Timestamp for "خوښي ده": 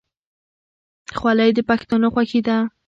2.13-2.57